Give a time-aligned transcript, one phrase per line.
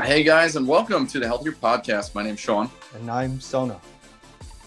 [0.00, 2.14] Hey guys, and welcome to the Healthyer Podcast.
[2.14, 3.78] My name's Sean, And I'm Sona.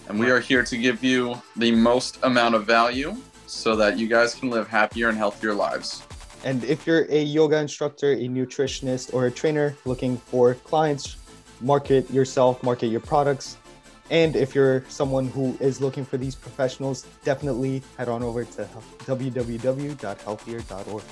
[0.08, 3.16] and we are here to give you the most amount of value
[3.46, 6.02] so that you guys can live happier and healthier lives.
[6.44, 11.16] And if you're a yoga instructor, a nutritionist, or a trainer looking for clients,
[11.60, 13.58] market yourself, market your products.
[14.10, 18.68] And if you're someone who is looking for these professionals, definitely head on over to
[19.00, 21.02] www.healthyer.org.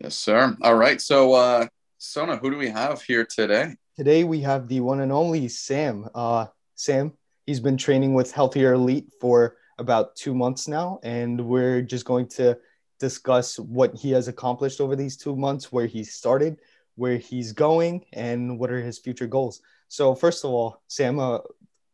[0.00, 0.56] Yes, sir.
[0.62, 0.98] All right.
[1.00, 1.66] So, uh,
[2.04, 3.76] Sona, who do we have here today?
[3.96, 6.08] Today we have the one and only Sam.
[6.12, 7.12] Uh, Sam,
[7.46, 12.26] he's been training with Healthyer Elite for about two months now, and we're just going
[12.30, 12.58] to
[12.98, 16.58] discuss what he has accomplished over these two months, where he started,
[16.96, 19.62] where he's going, and what are his future goals.
[19.86, 21.38] So, first of all, Sam, uh,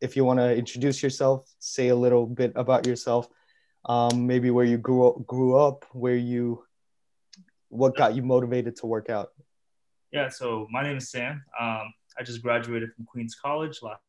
[0.00, 3.28] if you want to introduce yourself, say a little bit about yourself,
[3.84, 6.64] um, maybe where you grew up, grew up, where you,
[7.68, 9.32] what got you motivated to work out.
[10.10, 11.44] Yeah, so my name is Sam.
[11.60, 14.00] Um, I just graduated from Queens College last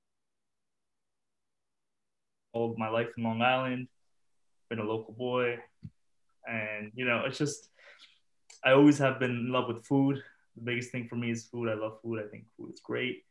[2.53, 3.87] all of my life in Long Island.
[4.69, 5.57] Been a local boy,
[6.47, 7.69] and you know, it's just
[8.63, 10.23] I always have been in love with food.
[10.55, 11.69] The biggest thing for me is food.
[11.69, 12.23] I love food.
[12.23, 13.23] I think food is great,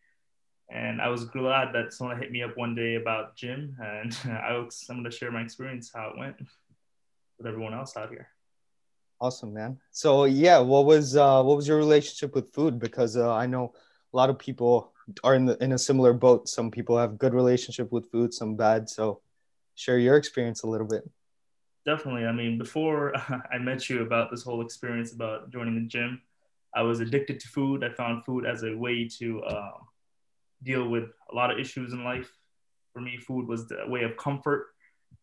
[0.71, 4.59] and I was glad that someone hit me up one day about gym, and I
[4.59, 6.37] was, I'm to share my experience how it went
[7.39, 8.29] with everyone else out here.
[9.21, 9.79] Awesome, man.
[9.91, 12.79] So yeah, what was uh, what was your relationship with food?
[12.79, 13.75] Because uh, I know
[14.13, 14.93] a lot of people
[15.25, 16.49] are in the in a similar boat.
[16.49, 18.89] Some people have good relationship with food, some bad.
[18.89, 19.21] So
[19.75, 21.03] share your experience a little bit.
[21.85, 22.27] Definitely.
[22.27, 23.13] I mean, before
[23.53, 26.21] I met you about this whole experience about joining the gym,
[26.75, 27.83] I was addicted to food.
[27.83, 29.79] I found food as a way to uh,
[30.63, 32.31] deal with a lot of issues in life.
[32.93, 34.69] For me, food was the way of comfort.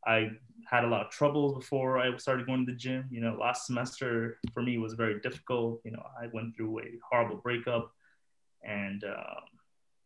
[0.05, 0.29] I
[0.69, 3.07] had a lot of troubles before I started going to the gym.
[3.11, 5.81] You know, last semester for me was very difficult.
[5.83, 7.91] You know, I went through a horrible breakup,
[8.63, 9.43] and um,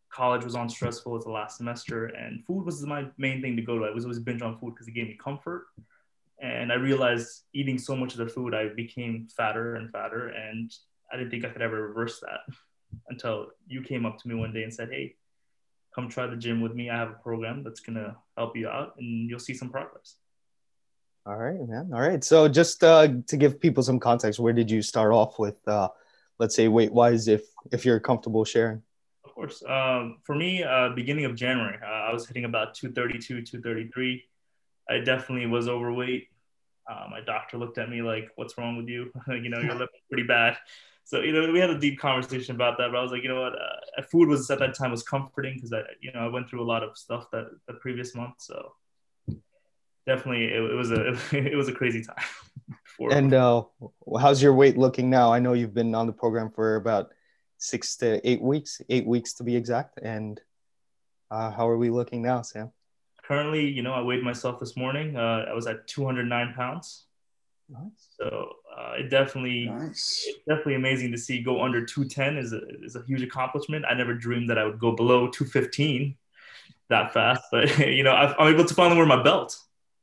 [0.09, 1.15] college was on stressful.
[1.15, 3.85] It's the last semester, and food was my main thing to go to.
[3.85, 5.67] I was always binge on food because it gave me comfort.
[6.41, 10.73] And I realized eating so much of the food, I became fatter and fatter, and
[11.11, 12.39] I didn't think I could ever reverse that
[13.09, 15.15] until you came up to me one day and said, "Hey,
[15.93, 16.89] come try the gym with me.
[16.89, 20.15] I have a program that's gonna help you out, and you'll see some progress."
[21.25, 21.91] All right, man.
[21.93, 22.23] All right.
[22.23, 25.55] So just uh, to give people some context, where did you start off with?
[25.67, 25.89] Uh,
[26.39, 28.81] let's say weight wise, if if you're comfortable sharing.
[29.25, 29.61] Of course.
[29.67, 34.23] Um, for me, uh, beginning of January, uh, I was hitting about 232, 233.
[34.89, 36.29] I definitely was overweight.
[36.89, 39.11] Uh, my doctor looked at me like, "What's wrong with you?
[39.27, 40.57] you know, you're looking pretty bad."
[41.09, 42.91] So you know, we had a deep conversation about that.
[42.91, 43.53] But I was like, you know what?
[43.53, 46.61] Uh, food was at that time was comforting because I, you know, I went through
[46.61, 48.35] a lot of stuff that the previous month.
[48.37, 48.73] So
[50.05, 52.23] definitely, it, it was a it was a crazy time.
[52.95, 53.63] For, and uh,
[54.19, 55.33] how's your weight looking now?
[55.33, 57.09] I know you've been on the program for about
[57.57, 59.97] six to eight weeks, eight weeks to be exact.
[60.03, 60.39] And
[61.31, 62.71] uh, how are we looking now, Sam?
[63.23, 65.15] Currently, you know, I weighed myself this morning.
[65.15, 67.05] Uh, I was at 209 pounds.
[67.69, 68.09] Nice.
[68.19, 70.25] So uh, it definitely, nice.
[70.27, 73.85] it's definitely amazing to see go under 210 is a, is a huge accomplishment.
[73.87, 76.15] I never dreamed that I would go below 215
[76.89, 79.57] that fast, but you know, i am able to finally wear my belt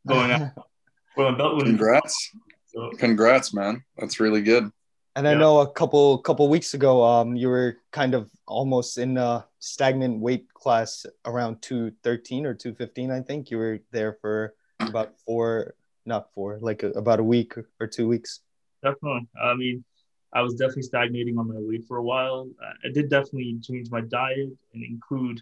[0.06, 0.52] going out.
[1.16, 1.62] Wear my belt.
[1.62, 2.36] Congrats.
[2.66, 3.82] So, Congrats, man.
[3.96, 4.70] That's really good.
[5.16, 5.38] And I yeah.
[5.38, 10.20] know a couple couple weeks ago, um, you were kind of almost in a stagnant
[10.20, 13.10] weight class around two thirteen or two fifteen.
[13.10, 15.74] I think you were there for about four,
[16.06, 18.40] not four, like a, about a week or two weeks.
[18.82, 19.28] Definitely.
[19.40, 19.84] I mean,
[20.32, 22.48] I was definitely stagnating on my weight for a while.
[22.84, 25.40] I did definitely change my diet and include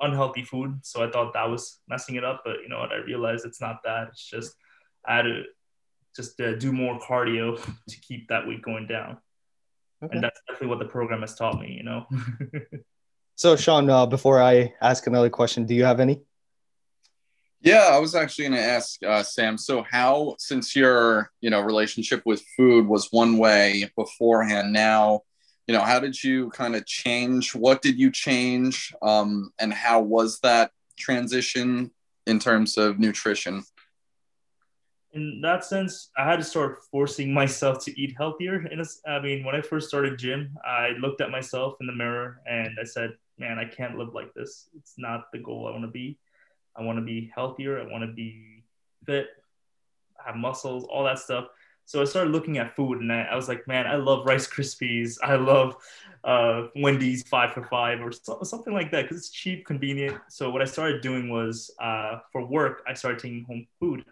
[0.00, 0.78] unhealthy food.
[0.82, 2.92] So I thought that was messing it up, but you know what?
[2.92, 4.08] I realized it's not that.
[4.08, 4.54] It's just
[5.06, 5.42] I had to
[6.16, 9.18] just uh, do more cardio to keep that weight going down.
[10.02, 10.14] Okay.
[10.14, 12.06] And that's definitely what the program has taught me, you know.
[13.36, 16.20] so, Sean, uh, before I ask another question, do you have any?
[17.64, 19.56] Yeah, I was actually going to ask uh, Sam.
[19.56, 25.22] So, how, since your you know relationship with food was one way beforehand, now
[25.66, 27.54] you know how did you kind of change?
[27.54, 31.90] What did you change, um, and how was that transition
[32.26, 33.64] in terms of nutrition?
[35.14, 38.56] in that sense, I had to start forcing myself to eat healthier.
[38.56, 42.40] And I mean, when I first started gym, I looked at myself in the mirror
[42.46, 44.68] and I said, "Man, I can't live like this.
[44.76, 46.18] It's not the goal I want to be.
[46.76, 47.80] I want to be healthier.
[47.80, 48.64] I want to be
[49.04, 49.28] fit,
[50.24, 51.46] have muscles, all that stuff."
[51.86, 54.48] So I started looking at food, and I, I was like, "Man, I love Rice
[54.48, 55.18] Krispies.
[55.22, 55.76] I love
[56.24, 60.50] uh, Wendy's five for five or so, something like that because it's cheap, convenient." So
[60.50, 64.04] what I started doing was, uh, for work, I started taking home food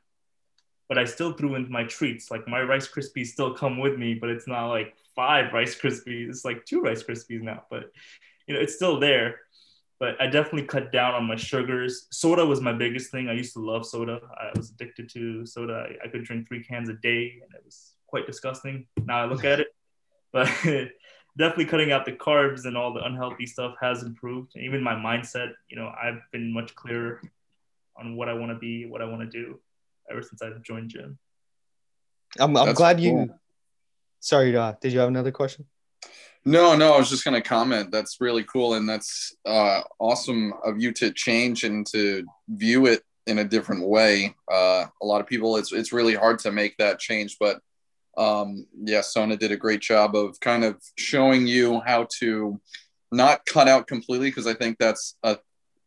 [0.93, 2.31] but I still threw in my treats.
[2.31, 6.29] Like my Rice Krispies still come with me, but it's not like five Rice Krispies.
[6.29, 7.91] It's like two Rice Krispies now, but
[8.47, 9.41] you know, it's still there.
[10.03, 12.09] But I definitely cut down on my sugars.
[12.11, 13.29] Soda was my biggest thing.
[13.29, 14.19] I used to love soda.
[14.37, 15.87] I was addicted to soda.
[15.87, 18.89] I, I could drink three cans a day, and it was quite disgusting.
[19.05, 19.69] Now I look at it,
[20.33, 20.49] but
[21.39, 24.57] definitely cutting out the carbs and all the unhealthy stuff has improved.
[24.57, 27.23] And even my mindset, you know, I've been much clearer
[27.97, 29.61] on what I want to be, what I want to do
[30.11, 31.17] ever since I've joined gym.
[32.41, 33.05] I'm, I'm glad cool.
[33.07, 33.35] you.
[34.19, 35.65] Sorry, uh, did you have another question?
[36.45, 37.91] No, no, I was just going to comment.
[37.93, 38.75] That's really cool.
[38.75, 43.87] And that's uh, awesome of you to change and to view it in a different
[43.87, 44.35] way.
[44.51, 47.37] Uh, a lot of people, it's, it's really hard to make that change.
[47.39, 47.61] But
[48.17, 52.61] um, yeah, Sona did a great job of kind of showing you how to
[53.11, 55.39] not cut out completely because I think that's a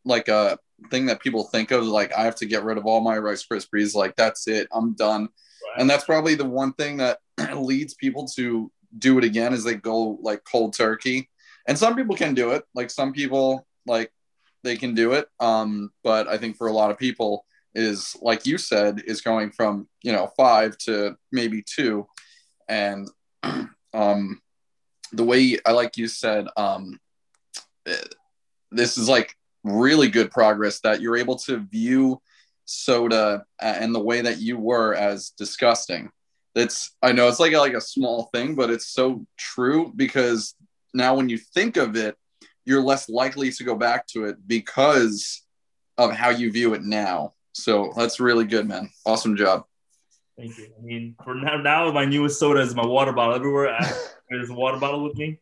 [0.06, 0.60] like a
[0.92, 3.46] thing that people think of like I have to get rid of all my Rice
[3.46, 3.96] Krispies.
[3.96, 5.24] Like that's it, I'm done.
[5.24, 5.80] Right.
[5.82, 7.20] And that's probably the one thing that
[7.56, 11.30] leads people to do it again is they go like cold turkey.
[11.68, 12.64] And some people can do it.
[12.74, 14.12] Like some people like
[14.64, 15.28] they can do it.
[15.40, 19.52] Um, but I think for a lot of people is like you said is going
[19.52, 22.08] from you know five to maybe two,
[22.70, 23.10] and
[23.94, 24.42] um,
[25.12, 27.00] the way I like you said um,
[28.72, 32.22] this is like really good progress that you're able to view
[32.66, 36.12] soda and the way that you were as disgusting.
[36.56, 40.56] It's I know it's like a, like a small thing, but it's so true because
[40.94, 42.16] now when you think of it,
[42.64, 45.44] you're less likely to go back to it because
[45.98, 47.34] of how you view it now.
[47.54, 48.90] So that's really good, man.
[49.06, 49.64] Awesome job.
[50.38, 50.68] Thank you.
[50.78, 53.36] I mean, for now, now my newest soda is my water bottle.
[53.36, 53.92] Everywhere I,
[54.30, 55.40] there's a water bottle with me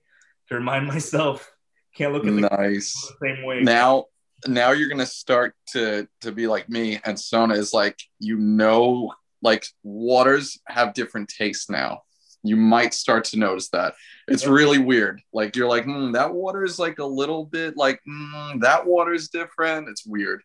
[0.49, 1.49] to remind myself.
[1.95, 3.61] Can't look at the nice same way.
[3.61, 4.05] Now,
[4.47, 9.13] now you're gonna start to to be like me and Sona is like you know
[9.43, 12.03] like waters have different tastes now.
[12.43, 13.93] You might start to notice that.
[14.27, 15.21] It's really weird.
[15.31, 19.13] Like you're like, mm, that water is like a little bit like mm, that water
[19.13, 19.89] is different.
[19.89, 20.41] It's weird.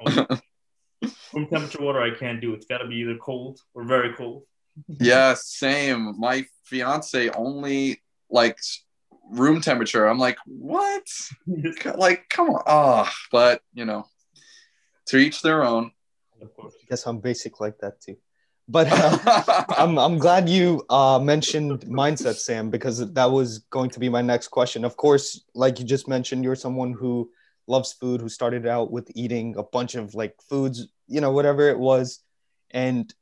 [0.06, 2.54] Room temperature water I can't do.
[2.54, 4.44] It's got to be either cold or very cold.
[4.88, 6.18] yeah, same.
[6.18, 8.84] My fiance only likes
[9.30, 10.06] room temperature.
[10.06, 11.06] I'm like, what?
[11.96, 12.62] like, come on.
[12.66, 14.06] Oh, but you know,
[15.06, 15.92] to each their own.
[16.42, 16.74] Of course.
[16.80, 18.16] I guess I'm basic like that too.
[18.68, 24.00] But uh, I'm, I'm glad you uh, mentioned mindset, Sam, because that was going to
[24.00, 24.84] be my next question.
[24.84, 27.30] Of course, like you just mentioned, you're someone who
[27.66, 31.68] loves food, who started out with eating a bunch of like foods, you know, whatever
[31.68, 32.20] it was.
[32.70, 33.12] And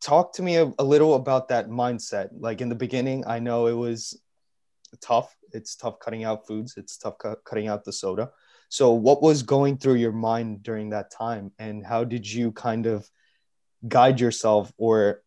[0.00, 2.30] talk to me a, a little about that mindset.
[2.32, 4.20] Like in the beginning, I know it was
[5.00, 5.34] tough.
[5.52, 6.74] It's tough cutting out foods.
[6.76, 8.30] It's tough cu- cutting out the soda.
[8.70, 12.86] So, what was going through your mind during that time, and how did you kind
[12.86, 13.06] of
[13.86, 15.22] guide yourself or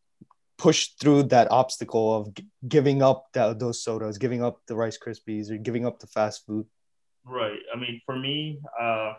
[0.58, 5.52] push through that obstacle of g- giving up those sodas, giving up the Rice Krispies,
[5.52, 6.66] or giving up the fast food?
[7.26, 7.60] Right.
[7.74, 9.14] I mean, for me, uh,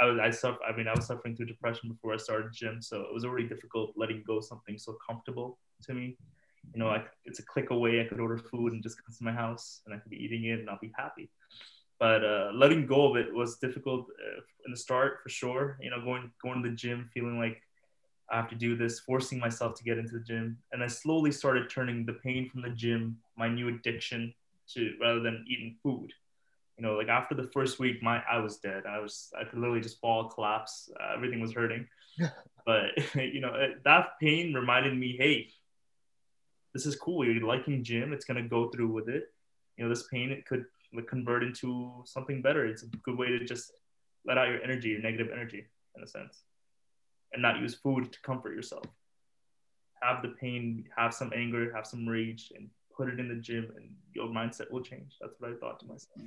[0.00, 0.58] I was I suffer.
[0.66, 3.48] I mean, I was suffering through depression before I started gym, so it was already
[3.48, 6.16] difficult letting go something so comfortable to me
[6.72, 8.00] you know, I, it's a click away.
[8.00, 10.44] I could order food and just come to my house and I could be eating
[10.44, 11.30] it and I'll be happy.
[11.98, 15.78] But uh, letting go of it was difficult uh, in the start for sure.
[15.80, 17.62] You know, going going to the gym, feeling like
[18.30, 21.30] I have to do this, forcing myself to get into the gym, and I slowly
[21.30, 24.34] started turning the pain from the gym, my new addiction,
[24.72, 26.12] to rather than eating food.
[26.76, 28.84] You know, like after the first week, my I was dead.
[28.86, 30.90] I was I could literally just fall, collapse.
[30.98, 31.86] Uh, everything was hurting.
[32.66, 35.48] but you know, that pain reminded me, hey,
[36.72, 37.24] this is cool.
[37.24, 38.12] You're liking gym.
[38.12, 39.32] It's gonna go through with it.
[39.76, 40.64] You know, this pain it could
[41.02, 42.66] convert into something better.
[42.66, 43.72] It's a good way to just
[44.26, 46.42] let out your energy, your negative energy, in a sense,
[47.32, 48.84] and not use food to comfort yourself.
[50.02, 53.72] Have the pain, have some anger, have some rage, and put it in the gym,
[53.76, 55.16] and your mindset will change.
[55.20, 56.18] That's what I thought to myself.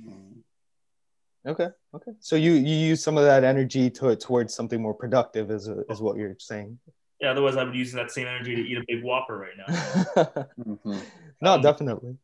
[1.46, 1.68] Okay.
[1.94, 2.12] Okay.
[2.20, 6.00] So you you use some of that energy to, towards something more productive, is is
[6.00, 6.78] what you're saying
[7.20, 9.64] yeah, otherwise I would use that same energy to eat a big Whopper right now.
[10.58, 10.98] mm-hmm.
[11.40, 12.16] No, um, definitely.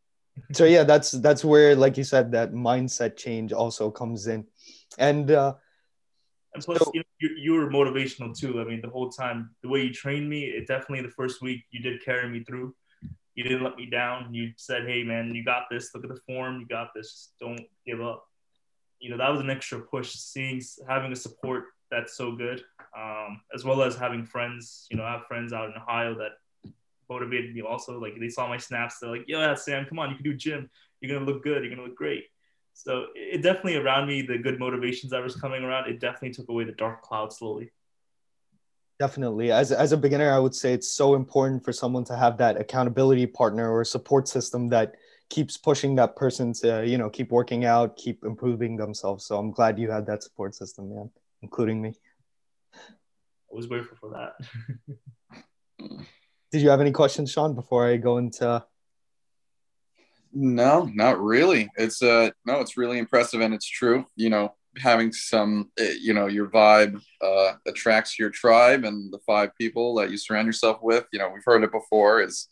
[0.52, 4.46] So yeah, that's that's where, like you said, that mindset change also comes in,
[4.98, 5.54] and uh,
[6.54, 8.60] and plus so, you, know, you, you were motivational too.
[8.60, 11.62] I mean, the whole time, the way you trained me, it definitely the first week
[11.70, 12.74] you did carry me through.
[13.34, 14.32] You didn't let me down.
[14.32, 15.94] You said, "Hey, man, you got this.
[15.94, 16.60] Look at the form.
[16.60, 17.10] You got this.
[17.12, 18.24] Just don't give up."
[19.00, 20.12] You know, that was an extra push.
[20.12, 22.62] Seeing having a support that's so good,
[22.96, 24.86] um, as well as having friends.
[24.90, 26.32] You know, I have friends out in Ohio that
[27.08, 28.00] motivated me also.
[28.00, 30.70] Like they saw my snaps, they're like, "Yeah, Sam, come on, you can do gym.
[31.00, 31.62] You're gonna look good.
[31.62, 32.24] You're gonna look great."
[32.72, 36.48] So it definitely around me, the good motivations that was coming around, it definitely took
[36.48, 37.70] away the dark cloud slowly.
[38.98, 39.50] Definitely.
[39.52, 42.60] As, as a beginner, I would say it's so important for someone to have that
[42.60, 44.94] accountability partner or support system that
[45.30, 49.50] keeps pushing that person to you know keep working out keep improving themselves so i'm
[49.50, 51.10] glad you had that support system man
[51.42, 51.94] including me
[53.54, 54.32] I was grateful for that.
[56.54, 58.64] did you have any questions sean before i go into
[60.32, 61.70] No, not really.
[61.76, 64.06] It's uh no, it's really impressive and it's true.
[64.16, 69.20] You know, having some eh, you know, your vibe uh attracts your tribe and the
[69.26, 72.48] five people that you surround yourself with, you know, we've heard it before is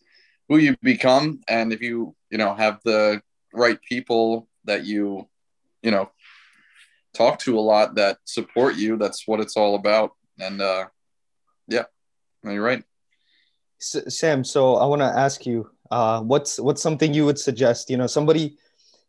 [0.49, 3.21] who you become and if you, you know, have the
[3.53, 5.29] right people that you,
[5.83, 6.11] you know,
[7.15, 10.13] talk to a lot that support you, that's what it's all about.
[10.39, 10.87] And uh
[11.67, 11.85] yeah,
[12.45, 12.85] you're right.
[13.83, 17.91] S- sam so i want to ask you uh what's what's something you would suggest
[17.91, 18.57] you know somebody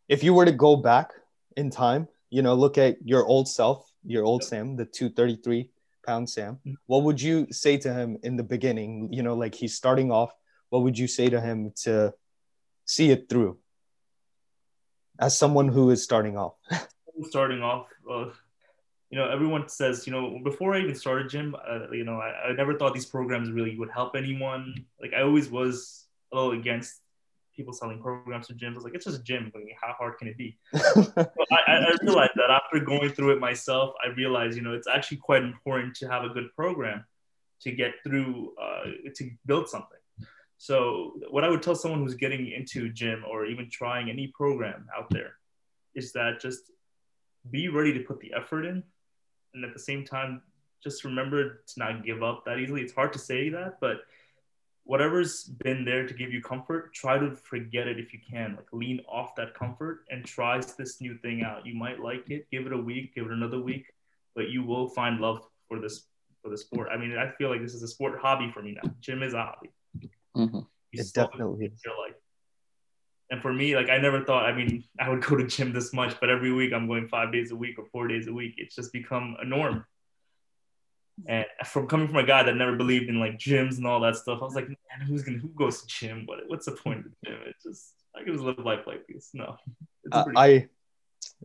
[0.08, 1.12] if you were to go back
[1.56, 5.70] in time you know look at your old self your old sam the 233
[6.06, 6.74] pound sam Mhm.
[6.86, 10.32] what would you say to him in the beginning you know like he's starting off
[10.70, 12.12] what would you say to him to
[12.84, 13.56] see it through?
[15.20, 16.54] As someone who is starting off.
[17.30, 18.26] Starting off, uh,
[19.14, 22.48] you know, everyone says, you know, before I even started gym, uh, you know, I,
[22.48, 24.74] I never thought these programs really would help anyone.
[25.00, 27.00] Like I always was a little against
[27.54, 28.72] people selling programs to gyms.
[28.72, 29.52] I was like, it's just a gym.
[29.54, 30.58] Mean, how hard can it be?
[30.74, 35.18] I I realized that after going through it myself, I realized, you know, it's actually
[35.18, 37.04] quite important to have a good program
[37.60, 40.02] to get through, uh, to build something.
[40.58, 44.88] So what I would tell someone who's getting into gym or even trying any program
[44.98, 45.34] out there
[45.94, 46.72] is that just
[47.48, 48.82] be ready to put the effort in
[49.54, 50.42] and at the same time
[50.82, 53.98] just remember to not give up that easily it's hard to say that but
[54.84, 58.66] whatever's been there to give you comfort try to forget it if you can like
[58.72, 62.66] lean off that comfort and try this new thing out you might like it give
[62.66, 63.86] it a week give it another week
[64.34, 66.06] but you will find love for this
[66.42, 68.76] for the sport i mean i feel like this is a sport hobby for me
[68.82, 69.70] now gym is a hobby
[70.36, 70.66] Mhm.
[70.90, 71.84] You It definitely change is.
[71.84, 72.16] your life.
[73.34, 75.92] And for me, like I never thought, I mean, I would go to gym this
[75.92, 78.54] much, but every week I'm going five days a week or four days a week.
[78.58, 79.84] It's just become a norm.
[81.26, 84.14] And from coming from a guy that never believed in like gyms and all that
[84.14, 86.26] stuff, I was like, man, who's gonna who goes to gym?
[86.26, 87.38] What what's the point of the gym?
[87.46, 89.30] It's just I can just live life like this.
[89.34, 89.56] No.
[90.12, 90.68] Uh, I,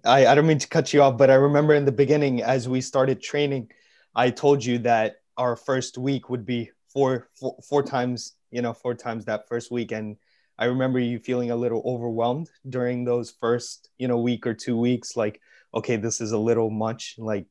[0.03, 2.67] I, I don't mean to cut you off, but I remember in the beginning as
[2.67, 3.72] we started training,
[4.13, 8.74] I told you that our first week would be four, four, four times, you know,
[8.74, 10.17] four times that first week, and
[10.60, 14.78] I remember you feeling a little overwhelmed during those first, you know, week or two
[14.78, 15.39] weeks, like,
[15.74, 17.46] okay, this is a little much, like,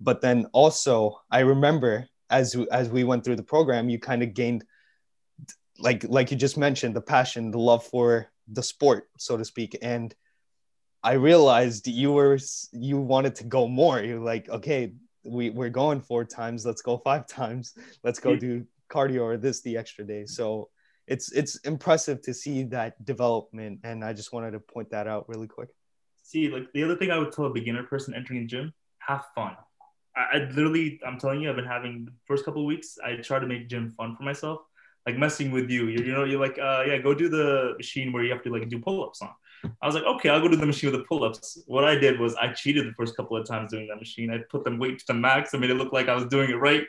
[0.00, 4.34] but then also I remember as as we went through the program, you kind of
[4.34, 4.64] gained,
[5.78, 9.76] like, like you just mentioned, the passion, the love for the sport, so to speak,
[9.82, 10.14] and
[11.02, 12.38] I realized you were
[12.72, 14.00] you wanted to go more.
[14.00, 14.94] You're like, okay,
[15.24, 16.64] we we're going four times.
[16.64, 17.74] Let's go five times.
[18.02, 20.24] Let's go do cardio or this the extra day.
[20.24, 20.70] So
[21.06, 25.28] it's it's impressive to see that development, and I just wanted to point that out
[25.28, 25.68] really quick.
[26.22, 29.24] see like the other thing i would tell a beginner person entering the gym have
[29.34, 29.52] fun.
[30.16, 33.38] I, I literally i'm telling you i've been having the first couple weeks i try
[33.38, 34.60] to make gym fun for myself
[35.06, 35.88] like messing with you.
[35.88, 38.50] You're, you know you're like uh yeah go do the machine where you have to
[38.50, 39.30] like do pull-ups on.
[39.82, 41.62] I was like okay i'll go to the machine with the pull-ups.
[41.66, 44.30] What i did was i cheated the first couple of times doing that machine.
[44.30, 46.48] I put them weight to the max i made it look like i was doing
[46.50, 46.84] it right.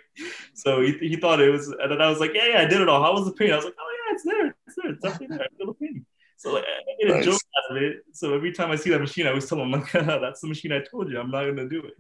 [0.54, 2.80] So he, he thought it was and then i was like yeah yeah i did
[2.80, 3.02] it all.
[3.04, 3.52] How was the pain?
[3.52, 6.06] I was like oh it's there it's there it's definitely there i feel the pain
[6.38, 7.26] so like I made a Nice.
[7.26, 7.98] joke out of it.
[8.12, 10.74] So every time I see that machine, I always tell them, like, "That's the machine
[10.74, 11.18] I told you.
[11.18, 11.96] I'm not gonna do it."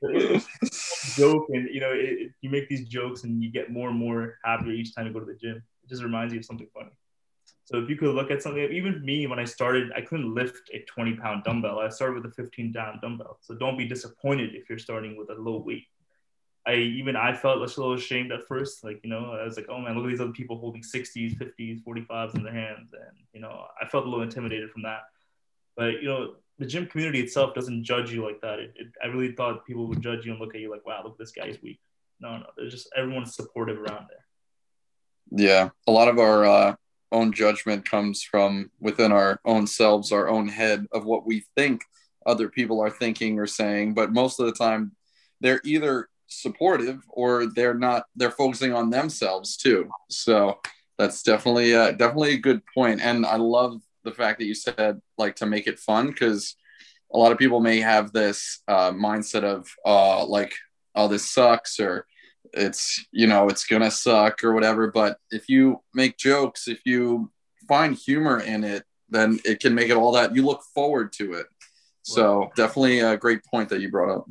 [1.18, 3.98] Joke, and you know, it, it- you make these jokes, and you get more and
[3.98, 5.56] more happier each time you go to the gym.
[5.82, 6.90] It just reminds you of something funny.
[7.64, 10.70] So if you could look at something, even me when I started, I couldn't lift
[10.72, 11.80] a 20 pound dumbbell.
[11.80, 13.38] I started with a 15 pound dumbbell.
[13.40, 15.86] So don't be disappointed if you're starting with a low weight.
[16.68, 18.84] I even I felt a little ashamed at first.
[18.84, 21.38] Like, you know, I was like, oh man, look at these other people holding 60s,
[21.38, 22.92] 50s, 45s in their hands.
[22.92, 25.00] And, you know, I felt a little intimidated from that.
[25.78, 28.58] But, you know, the gym community itself doesn't judge you like that.
[28.58, 31.00] It, it, I really thought people would judge you and look at you like, wow,
[31.02, 31.80] look, this guy's weak.
[32.20, 34.26] No, no, there's just everyone's supportive around there.
[35.30, 36.74] Yeah, a lot of our uh,
[37.12, 41.82] own judgment comes from within our own selves, our own head of what we think
[42.26, 43.94] other people are thinking or saying.
[43.94, 44.92] But most of the time,
[45.40, 48.04] they're either supportive or they're not.
[48.16, 49.90] They're focusing on themselves too.
[50.08, 50.58] So
[50.98, 53.00] that's definitely uh, definitely a good point.
[53.00, 56.56] And I love the fact that you said like to make it fun because
[57.12, 60.54] a lot of people may have this uh, mindset of uh, like,
[60.94, 62.06] oh, this sucks or
[62.54, 67.30] it's you know it's gonna suck or whatever but if you make jokes if you
[67.68, 71.34] find humor in it then it can make it all that you look forward to
[71.34, 71.46] it
[72.02, 74.26] so definitely a great point that you brought up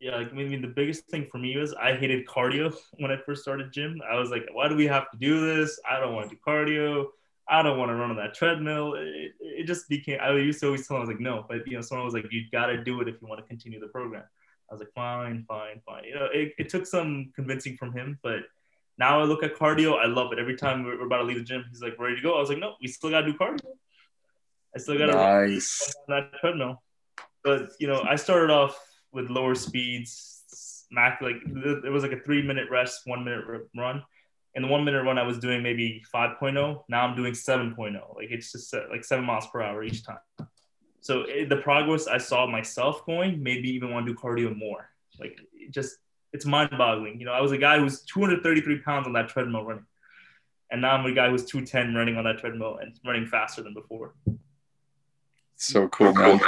[0.00, 3.16] Yeah, like, I mean, the biggest thing for me was I hated cardio when I
[3.16, 4.00] first started gym.
[4.08, 5.78] I was like, why do we have to do this?
[5.88, 7.06] I don't want to do cardio.
[7.48, 8.94] I don't want to run on that treadmill.
[8.94, 11.66] It, it just became, I used to always tell him, I was like, no, but
[11.66, 13.80] you know, someone was like, you got to do it if you want to continue
[13.80, 14.24] the program.
[14.70, 16.04] I was like, fine, fine, fine.
[16.04, 18.40] You know, it, it took some convincing from him, but
[18.98, 20.38] now I look at cardio, I love it.
[20.38, 22.36] Every time we're, we're about to leave the gym, he's like, ready to go.
[22.36, 23.60] I was like, no, we still got to do cardio.
[24.76, 25.94] I still got to nice.
[26.08, 26.82] run on that treadmill.
[27.42, 28.78] But, you know, I started off
[29.12, 33.44] with lower speeds, max, like it was like a three minute rest, one minute
[33.76, 34.02] run
[34.54, 36.82] And the one minute run, I was doing maybe 5.0.
[36.88, 38.16] Now I'm doing 7.0.
[38.16, 40.18] Like it's just uh, like seven miles per hour each time.
[41.00, 44.56] So it, the progress I saw myself going made me even want to do cardio
[44.56, 44.90] more.
[45.18, 45.96] Like it just,
[46.32, 47.18] it's mind boggling.
[47.20, 49.86] You know, I was a guy who's 233 pounds on that treadmill running.
[50.70, 53.72] And now I'm a guy who's 210 running on that treadmill and running faster than
[53.72, 54.14] before.
[55.56, 56.40] So cool, man.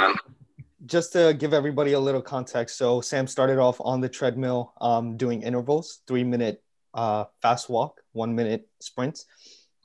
[0.85, 5.15] Just to give everybody a little context, so Sam started off on the treadmill um,
[5.15, 9.25] doing intervals, three minute uh, fast walk, one minute sprints.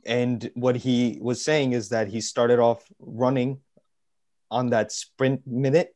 [0.06, 3.60] And what he was saying is that he started off running
[4.50, 5.94] on that sprint minute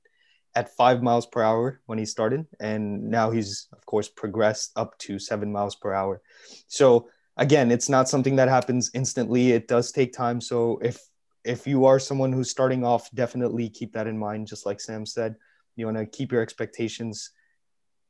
[0.55, 2.47] at five miles per hour when he started.
[2.59, 6.21] And now he's, of course, progressed up to seven miles per hour.
[6.67, 9.53] So, again, it's not something that happens instantly.
[9.53, 10.41] It does take time.
[10.41, 11.01] So, if
[11.45, 14.47] if you are someone who's starting off, definitely keep that in mind.
[14.47, 15.37] Just like Sam said,
[15.77, 17.31] you want to keep your expectations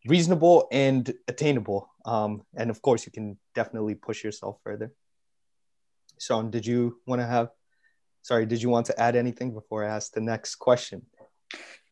[0.07, 1.91] reasonable and attainable.
[2.05, 4.93] Um, and of course, you can definitely push yourself further.
[6.19, 7.51] Sean, did you want to have?
[8.23, 11.07] Sorry, did you want to add anything before I ask the next question?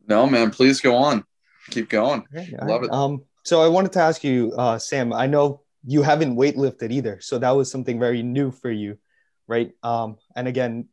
[0.07, 0.51] No, man.
[0.51, 1.23] Please go on.
[1.71, 2.23] Keep going.
[2.35, 2.89] Okay, Love right.
[2.89, 2.91] it.
[2.91, 5.13] Um, so I wanted to ask you, uh, Sam.
[5.13, 8.97] I know you haven't weightlifted either, so that was something very new for you,
[9.47, 9.71] right?
[9.81, 10.87] Um, and again,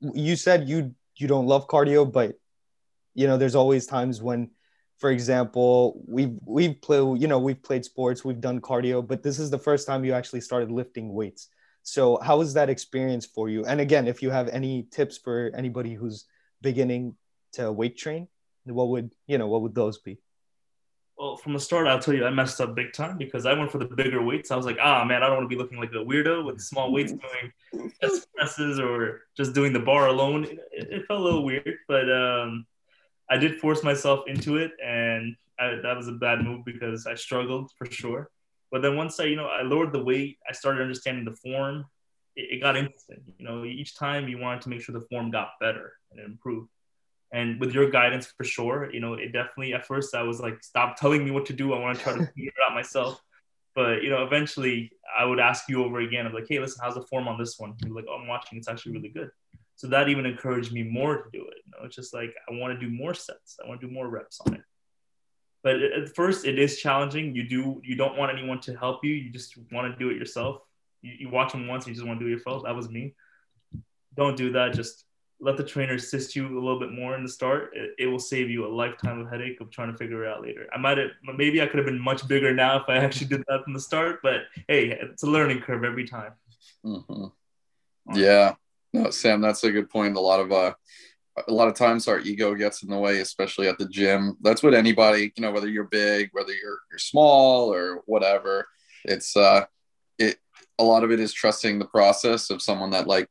[0.00, 2.36] you said you you don't love cardio, but
[3.14, 4.50] you know, there's always times when
[4.98, 9.38] for example, we've we've played, you know, we've played sports, we've done cardio, but this
[9.38, 11.48] is the first time you actually started lifting weights.
[11.82, 13.64] So how was that experience for you?
[13.64, 16.26] And again, if you have any tips for anybody who's
[16.60, 17.14] beginning
[17.52, 18.28] to weight train,
[18.64, 20.18] what would you know, what would those be?
[21.18, 23.72] Well, from the start, I'll tell you, I messed up big time because I went
[23.72, 24.52] for the bigger weights.
[24.52, 26.60] I was like, ah, man, I don't want to be looking like a weirdo with
[26.60, 30.44] small weights doing chest presses or just doing the bar alone.
[30.44, 32.66] It, it felt a little weird, but um,
[33.28, 37.16] I did force myself into it, and I, that was a bad move because I
[37.16, 38.30] struggled for sure.
[38.70, 41.84] But then once I, you know, I lowered the weight, I started understanding the form.
[42.36, 43.22] It, it got interesting.
[43.38, 46.68] You know, each time you wanted to make sure the form got better and improved.
[47.32, 50.62] And with your guidance, for sure, you know, it definitely at first I was like,
[50.62, 51.74] stop telling me what to do.
[51.74, 53.20] I want to try to figure it out myself.
[53.74, 56.26] But you know, eventually I would ask you over again.
[56.26, 57.74] I'm like, hey, listen, how's the form on this one?
[57.84, 58.58] You're like, oh, I'm watching.
[58.58, 59.30] It's actually really good
[59.78, 62.52] so that even encouraged me more to do it you know it's just like i
[62.52, 64.62] want to do more sets i want to do more reps on it
[65.62, 69.14] but at first it is challenging you do you don't want anyone to help you
[69.14, 70.62] you just want to do it yourself
[71.00, 73.14] you, you watch them once you just want to do it yourself that was me
[74.16, 75.04] don't do that just
[75.40, 78.18] let the trainer assist you a little bit more in the start it, it will
[78.18, 80.98] save you a lifetime of headache of trying to figure it out later i might
[80.98, 83.72] have maybe i could have been much bigger now if i actually did that from
[83.72, 86.32] the start but hey it's a learning curve every time
[86.84, 87.26] mm-hmm.
[88.18, 88.54] yeah
[88.92, 90.16] no, Sam, that's a good point.
[90.16, 90.72] A lot of uh,
[91.46, 94.36] a lot of times our ego gets in the way, especially at the gym.
[94.40, 98.66] That's what anybody, you know, whether you're big, whether you're you're small or whatever.
[99.04, 99.66] It's uh,
[100.18, 100.38] it.
[100.78, 103.28] A lot of it is trusting the process of someone that like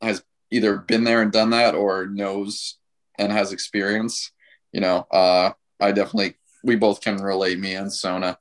[0.00, 2.78] has either been there and done that or knows
[3.18, 4.32] and has experience.
[4.72, 8.38] You know, uh, I definitely we both can relate me and Sona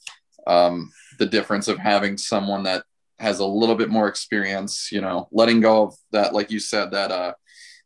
[0.47, 2.83] um, the difference of having someone that
[3.19, 6.91] has a little bit more experience, you know, letting go of that, like you said,
[6.91, 7.33] that uh,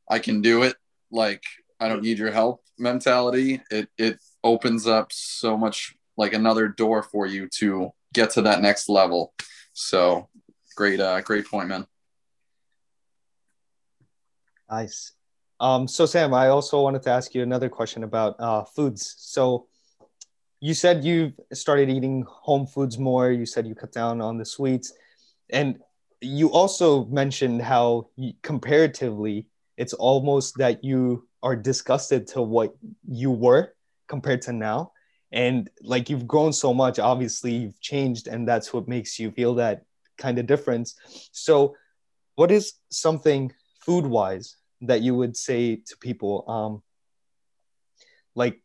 [0.09, 0.75] I can do it.
[1.11, 1.43] Like
[1.79, 3.61] I don't need your help mentality.
[3.69, 8.61] It it opens up so much like another door for you to get to that
[8.61, 9.33] next level.
[9.73, 10.29] So
[10.75, 11.87] great, uh, great point, man.
[14.73, 15.11] Nice.
[15.59, 19.15] Um, so Sam, I also wanted to ask you another question about uh, foods.
[19.19, 19.67] So
[20.61, 23.29] you said you started eating home foods more.
[23.31, 24.91] You said you cut down on the sweets
[25.51, 25.77] and
[26.21, 28.09] you also mentioned how
[28.41, 29.45] comparatively
[29.77, 32.73] it's almost that you are disgusted to what
[33.07, 33.75] you were
[34.07, 34.91] compared to now
[35.31, 39.53] and like you've grown so much obviously you've changed and that's what makes you feel
[39.55, 39.83] that
[40.17, 40.95] kind of difference
[41.31, 41.75] so
[42.35, 43.51] what is something
[43.85, 44.55] food wise
[44.87, 46.83] that you would say to people um
[48.35, 48.61] like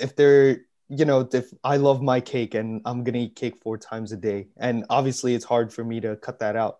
[0.00, 3.78] if they're you know, if I love my cake and I'm gonna eat cake four
[3.78, 6.78] times a day, and obviously it's hard for me to cut that out.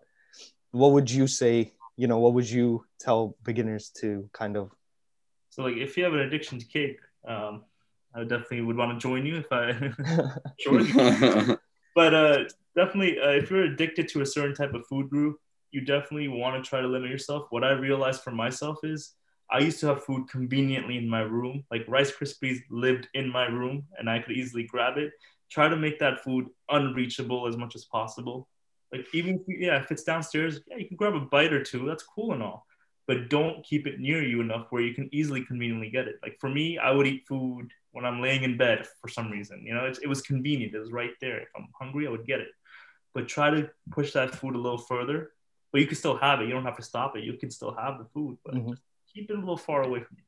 [0.71, 1.73] What would you say?
[1.95, 4.71] You know, what would you tell beginners to kind of?
[5.49, 7.63] So, like, if you have an addiction to cake, um,
[8.13, 9.93] I definitely would want to join you if I.
[10.59, 11.57] sure.
[11.95, 12.43] but uh,
[12.75, 15.37] definitely, uh, if you're addicted to a certain type of food group,
[15.71, 17.47] you definitely want to try to limit yourself.
[17.49, 19.13] What I realized for myself is
[19.49, 21.65] I used to have food conveniently in my room.
[21.69, 25.11] Like Rice Krispies lived in my room and I could easily grab it.
[25.49, 28.47] Try to make that food unreachable as much as possible.
[28.93, 31.85] Like even if, yeah, if it's downstairs, yeah, you can grab a bite or two.
[31.85, 32.65] That's cool and all.
[33.07, 36.15] But don't keep it near you enough where you can easily conveniently get it.
[36.23, 39.63] Like for me, I would eat food when I'm laying in bed for some reason.
[39.65, 40.73] You know, it, it was convenient.
[40.73, 41.39] It was right there.
[41.39, 42.49] If I'm hungry, I would get it.
[43.13, 45.31] But try to push that food a little further.
[45.71, 46.47] But you can still have it.
[46.47, 47.23] You don't have to stop it.
[47.23, 48.73] You can still have the food, but mm-hmm.
[49.13, 50.23] keep it a little far away from you.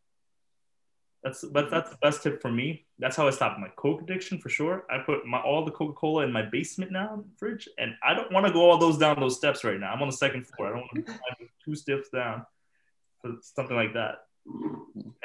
[1.23, 2.85] That's but that's the best tip for me.
[2.99, 4.85] That's how I stopped my Coke addiction for sure.
[4.89, 7.95] I put my all the Coca Cola in my basement now, in the fridge, and
[8.03, 9.93] I don't want to go all those down those steps right now.
[9.93, 10.67] I'm on the second floor.
[10.67, 12.45] I don't want to climb two steps down,
[13.41, 14.25] something like that.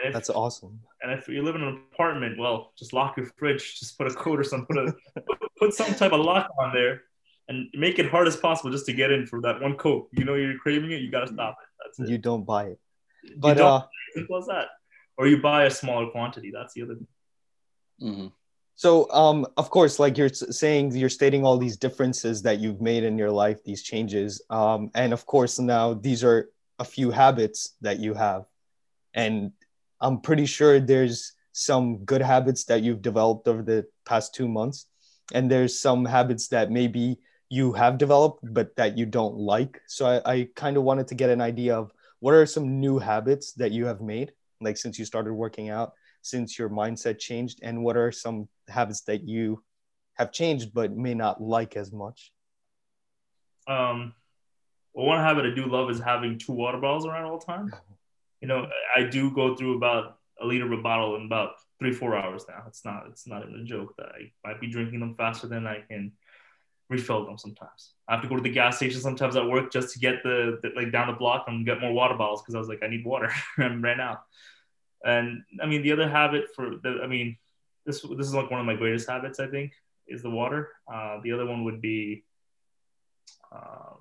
[0.05, 0.79] If, That's awesome.
[1.03, 3.81] And if you live in an apartment, well, just lock your fridge.
[3.81, 4.77] Just put a code or something.
[4.77, 5.23] Put a
[5.59, 7.03] put some type of lock on there,
[7.49, 10.09] and make it hard as possible just to get in for that one coke.
[10.13, 11.01] You know you're craving it.
[11.01, 11.69] You gotta stop it.
[11.85, 12.13] That's it.
[12.13, 12.81] You don't buy it.
[13.37, 13.83] But uh,
[14.15, 14.69] simple as that
[15.19, 16.51] or you buy a smaller quantity.
[16.51, 17.07] That's the other thing.
[18.01, 18.27] Mm-hmm.
[18.77, 23.03] So, um, of course, like you're saying, you're stating all these differences that you've made
[23.03, 27.75] in your life, these changes, um, and of course, now these are a few habits
[27.81, 28.45] that you have,
[29.15, 29.51] and
[30.01, 34.87] I'm pretty sure there's some good habits that you've developed over the past two months,
[35.35, 39.81] and there's some habits that maybe you have developed but that you don't like.
[39.87, 42.99] So, I, I kind of wanted to get an idea of what are some new
[42.99, 47.61] habits that you have made like since you started working out since your mindset changed
[47.63, 49.63] and what are some habits that you
[50.15, 52.33] have changed but may not like as much?
[53.67, 54.15] Um
[54.95, 57.73] well one habit i do love is having two water bottles around all the time.
[58.41, 61.93] You know i do go through about a liter of a bottle in about three
[61.93, 62.63] four hours now.
[62.69, 65.67] It's not it's not even a joke that i might be drinking them faster than
[65.67, 66.13] i can
[66.89, 69.93] refill them sometimes i have to go to the gas station sometimes at work just
[69.93, 72.59] to get the, the like down the block and get more water bottles because i
[72.59, 74.19] was like i need water right now
[75.05, 77.37] and I mean, the other habit for the, I mean,
[77.87, 79.41] this this is like one of my greatest habits.
[79.41, 79.73] I think
[80.07, 80.71] is the water.
[80.93, 82.25] Uh, the other one would be
[83.53, 83.99] um,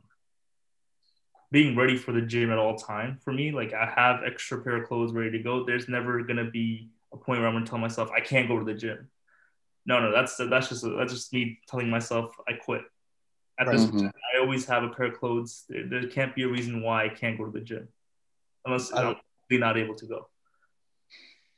[1.52, 3.19] being ready for the gym at all time.
[3.23, 5.63] For me, like I have extra pair of clothes ready to go.
[5.63, 8.65] There's never gonna be a point where I'm gonna tell myself I can't go to
[8.65, 9.10] the gym.
[9.88, 12.82] No, no, that's that's just that's just me telling myself I quit.
[13.60, 14.06] At this, mm-hmm.
[14.06, 15.63] I always have a pair of clothes.
[15.67, 17.88] There, there, can't be a reason why I can't go to the gym,
[18.65, 19.15] unless I'm
[19.50, 20.28] not able to go.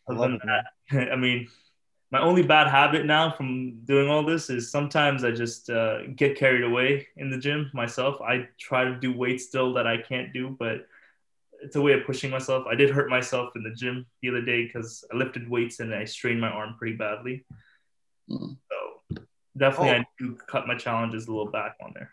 [0.08, 1.50] I love that, I mean,
[2.12, 6.38] my only bad habit now from doing all this is sometimes I just uh, get
[6.38, 8.22] carried away in the gym myself.
[8.22, 10.88] I try to do weights still that I can't do, but
[11.62, 12.66] it's a way of pushing myself.
[12.66, 15.94] I did hurt myself in the gym the other day because I lifted weights and
[15.94, 17.46] I strained my arm pretty badly.
[18.30, 18.58] Mm.
[18.70, 19.24] So
[19.58, 20.00] definitely, oh.
[20.00, 22.12] I do cut my challenges a little back on there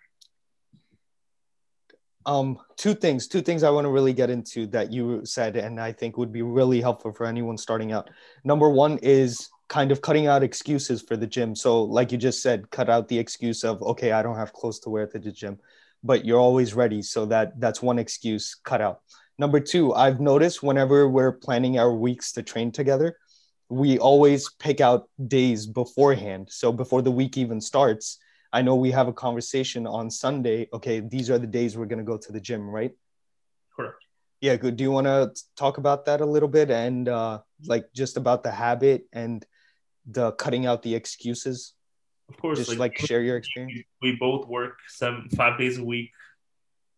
[2.27, 5.81] um, two things two things i want to really get into that you said and
[5.81, 8.11] i think would be really helpful for anyone starting out
[8.45, 12.43] number one is kind of cutting out excuses for the gym so like you just
[12.43, 15.33] said cut out the excuse of okay i don't have clothes to wear to the
[15.33, 15.59] gym
[16.03, 19.01] but you're always ready so that that's one excuse cut out
[19.39, 23.17] number two i've noticed whenever we're planning our weeks to train together
[23.69, 28.19] we always pick out days beforehand so before the week even starts
[28.57, 30.67] I know we have a conversation on Sunday.
[30.73, 32.93] Okay, these are the days we're going to go to the gym, right?
[33.77, 34.03] Correct.
[34.41, 34.77] Yeah, good.
[34.77, 38.43] Do you want to talk about that a little bit and uh, like just about
[38.43, 39.45] the habit and
[40.07, 41.75] the cutting out the excuses?
[42.31, 43.85] Of course, just like, like share your experience.
[44.01, 46.13] We both work seven, five days a week.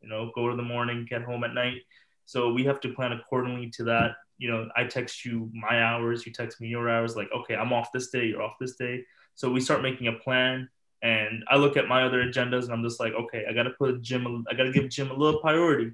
[0.00, 1.82] You know, go to the morning, get home at night.
[2.24, 4.12] So we have to plan accordingly to that.
[4.38, 7.16] You know, I text you my hours, you text me your hours.
[7.16, 9.04] Like, okay, I'm off this day, you're off this day.
[9.34, 10.68] So we start making a plan
[11.02, 13.70] and I look at my other agendas and I'm just like, okay, I got to
[13.70, 15.92] put gym, I got to give gym a little priority.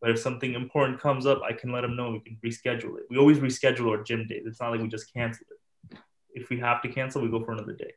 [0.00, 2.10] But if something important comes up, I can let them know.
[2.10, 3.04] We can reschedule it.
[3.08, 4.42] We always reschedule our gym days.
[4.44, 5.98] It's not like we just cancel it.
[6.34, 7.92] If we have to cancel, we go for another day.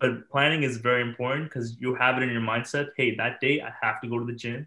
[0.00, 2.88] But planning is very important because you have it in your mindset.
[2.96, 4.66] Hey, that day I have to go to the gym,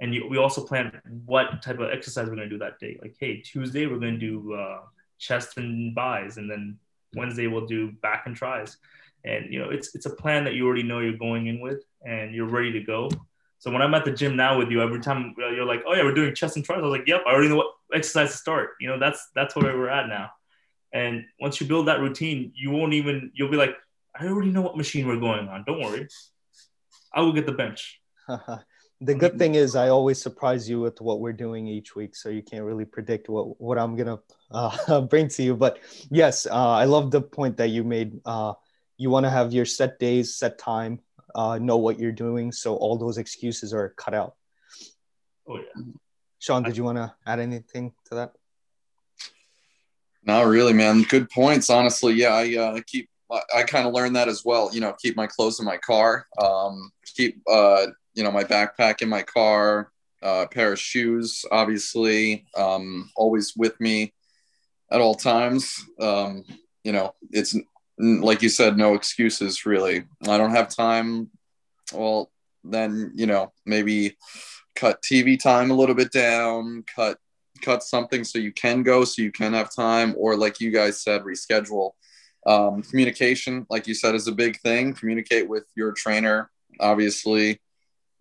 [0.00, 2.98] and you, we also plan what type of exercise we're going to do that day.
[3.00, 4.80] Like, hey, Tuesday we're going to do uh,
[5.18, 6.78] chest and bis, and then
[7.14, 8.76] Wednesday we'll do back and tris.
[9.24, 11.82] And you know it's it's a plan that you already know you're going in with
[12.06, 13.10] and you're ready to go.
[13.58, 16.04] So when i'm at the gym now with you every time you're like oh yeah
[16.04, 18.36] we're doing chest and tris i was like yep i already know what exercise to
[18.36, 18.70] start.
[18.80, 20.30] You know that's that's where we're at now.
[20.92, 23.76] And once you build that routine you won't even you'll be like
[24.14, 25.64] i already know what machine we're going on.
[25.66, 26.06] Don't worry.
[27.12, 28.00] I will get the bench
[29.00, 32.28] the good thing is i always surprise you with what we're doing each week so
[32.28, 34.18] you can't really predict what what i'm gonna
[34.50, 35.78] uh, bring to you but
[36.10, 38.52] yes uh, i love the point that you made uh,
[38.98, 41.00] you want to have your set days, set time,
[41.34, 42.52] uh, know what you're doing.
[42.52, 44.34] So all those excuses are cut out.
[45.46, 45.82] Oh yeah.
[46.40, 48.32] Sean, did you want to add anything to that?
[50.24, 51.02] Not really, man.
[51.02, 51.70] Good points.
[51.70, 53.08] Honestly, yeah, I uh, keep.
[53.30, 54.70] I, I kind of learned that as well.
[54.72, 56.26] You know, keep my clothes in my car.
[56.42, 57.86] Um, keep uh,
[58.18, 59.92] you know my backpack in my car.
[60.20, 64.12] Uh, pair of shoes, obviously, um, always with me
[64.90, 65.72] at all times.
[66.00, 66.42] Um,
[66.82, 67.54] you know, it's
[67.96, 70.02] like you said, no excuses really.
[70.26, 71.30] I don't have time.
[71.94, 72.32] Well,
[72.64, 74.16] then you know maybe
[74.74, 77.18] cut TV time a little bit down, cut
[77.62, 81.00] cut something so you can go, so you can have time, or like you guys
[81.00, 81.92] said, reschedule.
[82.44, 84.94] Um, communication, like you said, is a big thing.
[84.94, 86.50] Communicate with your trainer,
[86.80, 87.60] obviously.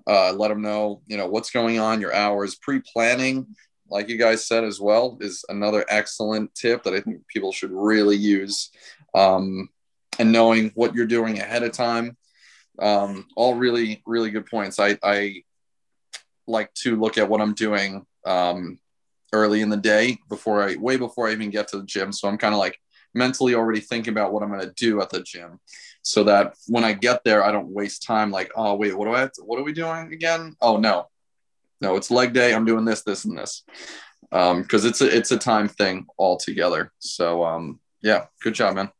[0.07, 2.55] Uh, let them know, you know, what's going on, your hours.
[2.55, 3.45] Pre-planning,
[3.89, 7.71] like you guys said as well, is another excellent tip that I think people should
[7.71, 8.69] really use.
[9.13, 9.69] Um,
[10.17, 12.15] and knowing what you're doing ahead of time,
[12.79, 14.79] um, all really, really good points.
[14.79, 15.43] I, I
[16.47, 18.79] like to look at what I'm doing um,
[19.33, 22.13] early in the day before I, way before I even get to the gym.
[22.13, 22.79] So I'm kind of like
[23.13, 25.59] mentally already thinking about what I'm going to do at the gym
[26.07, 28.31] so that when I get there, I don't waste time.
[28.31, 30.55] Like, oh, wait, what do I to, what are we doing again?
[30.61, 31.07] Oh, no,
[31.81, 32.53] no, it's leg day.
[32.53, 33.63] I'm doing this, this, and this.
[34.31, 36.91] Um, cause it's a, it's a time thing altogether.
[36.99, 38.91] So, um, yeah, good job, man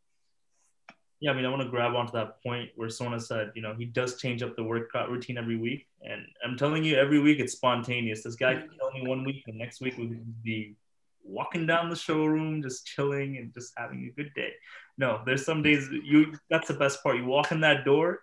[1.20, 3.74] yeah, I mean, I want to grab onto that point where Sona said, you know,
[3.74, 5.88] he does change up the workout routine every week.
[6.04, 8.24] And I'm telling you, every week it's spontaneous.
[8.24, 10.12] This guy can tell me one week, the next week we'll
[10.44, 10.76] be
[11.24, 14.52] walking down the showroom, just chilling and just having a good day.
[14.98, 17.18] No, there's some days you that's the best part.
[17.18, 18.22] You walk in that door,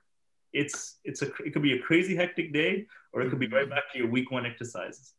[0.53, 3.63] it's it's a it could be a crazy hectic day, or it could be right
[3.63, 3.71] mm-hmm.
[3.71, 5.15] back to your week one exercises.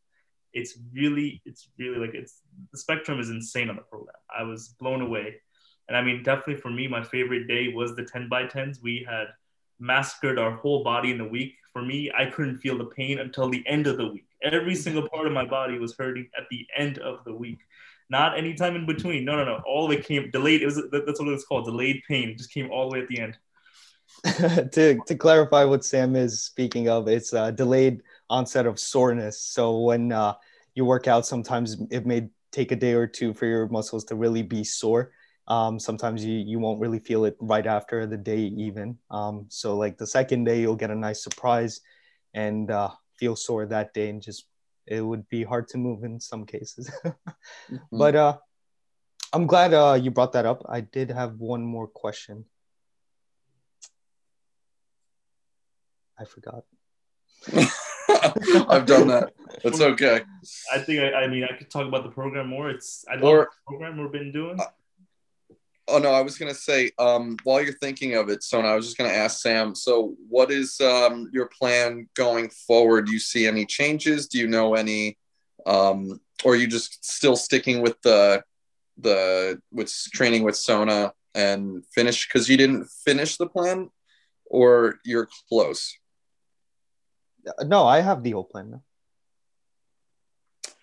[0.52, 2.40] It's really, it's really like it's
[2.72, 4.16] the spectrum is insane on the program.
[4.34, 5.36] I was blown away
[5.88, 8.82] and I mean, definitely for me, my favorite day was the 10 by 10s.
[8.82, 9.26] We had
[9.78, 11.54] massacred our whole body in the week.
[11.72, 14.26] For me, I couldn't feel the pain until the end of the week.
[14.42, 17.58] Every single part of my body was hurting at the end of the week.
[18.08, 19.24] Not any time in between.
[19.24, 19.62] No, no, no.
[19.66, 20.62] All of it came delayed.
[20.62, 22.30] It was that's what it's called, delayed pain.
[22.30, 23.38] It just came all the way at the end.
[24.72, 29.40] to, to clarify what Sam is speaking of, it's a delayed onset of soreness.
[29.40, 30.34] So when uh,
[30.74, 34.14] you work out, sometimes it may take a day or two for your muscles to
[34.14, 35.12] really be sore
[35.48, 39.76] um, sometimes you, you won't really feel it right after the day even um, so
[39.76, 41.80] like the second day you'll get a nice surprise
[42.34, 44.46] and uh, feel sore that day and just
[44.86, 47.76] it would be hard to move in some cases mm-hmm.
[47.92, 48.36] but uh,
[49.32, 52.44] i'm glad uh, you brought that up i did have one more question
[56.18, 56.64] i forgot
[58.08, 59.32] I've done that.
[59.62, 60.20] That's okay.
[60.72, 62.70] I think I, I, mean I could talk about the program more.
[62.70, 64.58] It's I love or, the program we've been doing.
[65.88, 68.86] Oh no, I was gonna say um, while you're thinking of it, Sona, I was
[68.86, 69.74] just gonna ask Sam.
[69.74, 73.06] So, what is um, your plan going forward?
[73.06, 74.26] Do you see any changes?
[74.26, 75.16] Do you know any,
[75.64, 78.42] um, or are you just still sticking with the
[78.98, 83.90] the with training with Sona and finish because you didn't finish the plan,
[84.46, 85.96] or you're close?
[87.64, 88.82] No, I have the whole plan now.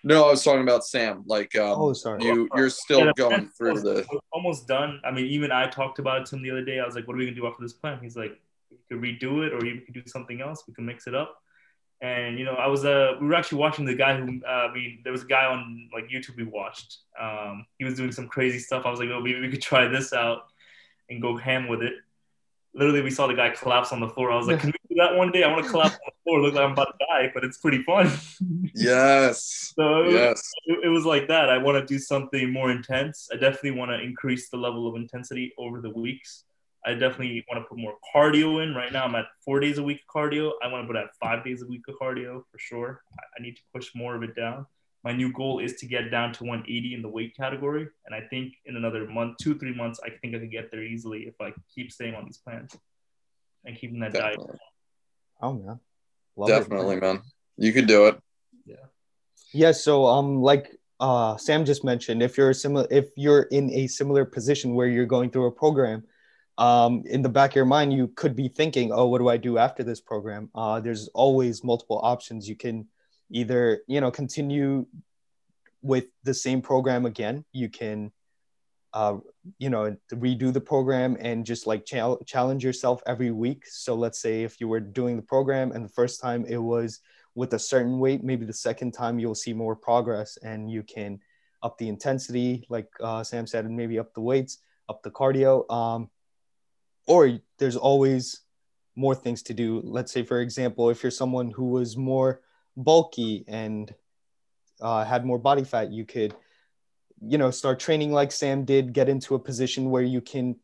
[0.03, 1.23] No, I was talking about Sam.
[1.25, 4.99] Like, um, oh, sorry, you you're still yeah, going through the almost done.
[5.05, 6.79] I mean, even I talked about it to him the other day.
[6.79, 8.39] I was like, "What are we gonna do after this plan?" He's like,
[8.69, 10.63] "We could redo it, or you could do something else.
[10.67, 11.41] We can mix it up."
[12.01, 14.73] And you know, I was uh, we were actually watching the guy who, uh, I
[14.73, 16.97] mean, there was a guy on like YouTube we watched.
[17.19, 18.85] Um, he was doing some crazy stuff.
[18.85, 20.47] I was like, "Oh, maybe we could try this out
[21.09, 21.93] and go ham with it."
[22.73, 24.31] Literally we saw the guy collapse on the floor.
[24.31, 25.43] I was like, can we do that one day?
[25.43, 26.41] I want to collapse on the floor.
[26.41, 28.11] Look like I'm about to die, but it's pretty fun.
[28.75, 29.73] yes.
[29.75, 30.51] so it was, yes.
[30.65, 31.49] It, it, was like that.
[31.49, 33.29] I want to do something more intense.
[33.31, 36.45] I definitely want to increase the level of intensity over the weeks.
[36.85, 38.75] I definitely want to put more cardio in.
[38.75, 40.51] Right now, I'm at four days a week of cardio.
[40.61, 43.01] I want to put at five days a week of cardio for sure.
[43.37, 44.65] I need to push more of it down
[45.03, 47.87] my new goal is to get down to 180 in the weight category.
[48.05, 50.83] And I think in another month, two, three months, I think I could get there
[50.83, 52.75] easily if I keep staying on these plans
[53.65, 54.47] and keeping that Definitely.
[54.47, 54.59] diet.
[55.41, 55.79] Oh man.
[56.37, 57.15] Love Definitely, it, man.
[57.15, 57.23] man.
[57.57, 58.19] You could do it.
[58.65, 58.75] Yeah.
[59.53, 59.71] Yeah.
[59.73, 64.23] So um like uh Sam just mentioned, if you're similar if you're in a similar
[64.23, 66.03] position where you're going through a program,
[66.57, 69.37] um, in the back of your mind, you could be thinking, oh, what do I
[69.37, 70.49] do after this program?
[70.53, 72.47] Uh, there's always multiple options.
[72.47, 72.87] You can
[73.29, 74.85] either you know continue
[75.81, 78.11] with the same program again you can
[78.93, 79.17] uh,
[79.57, 83.65] you know redo the program and just like ch- challenge yourself every week.
[83.65, 86.99] So let's say if you were doing the program and the first time it was
[87.35, 91.19] with a certain weight maybe the second time you'll see more progress and you can
[91.63, 95.67] up the intensity like uh, sam said and maybe up the weights up the cardio
[95.73, 96.09] um,
[97.07, 98.41] or there's always
[98.95, 99.81] more things to do.
[99.83, 102.41] Let's say for example if you're someone who was more
[102.75, 103.93] bulky and
[104.81, 106.35] uh, had more body fat, you could,
[107.21, 110.55] you know, start training like Sam did, get into a position where you can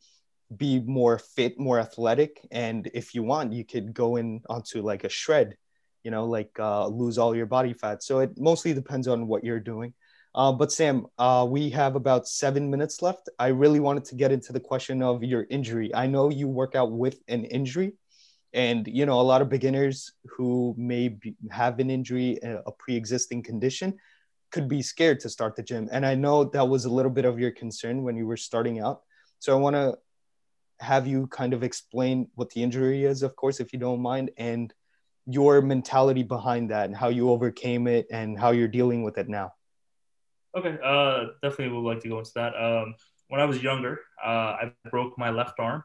[0.56, 2.45] be more fit, more athletic.
[2.52, 5.56] And if you want, you could go in onto like a shred,
[6.04, 8.04] you know, like uh, lose all your body fat.
[8.04, 9.93] So it mostly depends on what you're doing.
[10.36, 13.30] Uh, but Sam, uh, we have about seven minutes left.
[13.39, 15.93] I really wanted to get into the question of your injury.
[15.93, 17.93] I know you work out with an injury,
[18.54, 23.44] and you know a lot of beginners who may be, have an injury, a pre-existing
[23.44, 23.98] condition,
[24.52, 25.90] could be scared to start the gym.
[25.92, 28.80] And I know that was a little bit of your concern when you were starting
[28.80, 29.02] out.
[29.40, 29.98] So I want to
[30.80, 34.32] have you kind of explain what the injury is, of course, if you don't mind,
[34.38, 34.74] and
[35.28, 39.30] your mentality behind that and how you overcame it and how you're dealing with it
[39.30, 39.54] now.
[40.58, 42.56] Okay, uh, definitely would like to go into that.
[42.56, 42.96] Um,
[43.28, 45.84] when I was younger, uh, I broke my left arm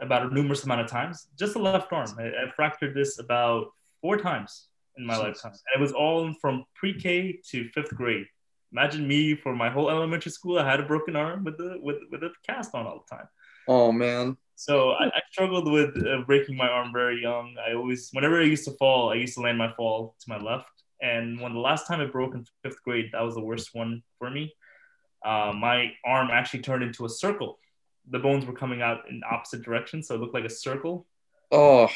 [0.00, 1.28] about a numerous amount of times.
[1.38, 2.08] Just the left arm.
[2.18, 3.68] I, I fractured this about
[4.00, 5.52] four times in my lifetime.
[5.52, 8.26] And it was all from pre-K to fifth grade.
[8.72, 10.58] Imagine me for my whole elementary school.
[10.58, 13.28] I had a broken arm with the with with a cast on all the time.
[13.68, 14.36] Oh man.
[14.56, 17.56] So I, I struggled with uh, breaking my arm very young.
[17.66, 20.38] I always, whenever I used to fall, I used to land my fall to my
[20.38, 20.70] left.
[21.02, 24.02] And when the last time it broke in fifth grade, that was the worst one
[24.18, 24.54] for me.
[25.24, 27.58] Uh, my arm actually turned into a circle.
[28.10, 31.06] The bones were coming out in opposite directions, so it looked like a circle.
[31.52, 31.88] Oh.